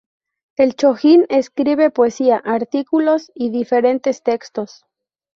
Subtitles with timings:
[0.57, 4.83] El Chojin escribe poesía, artículos y diferentes textos.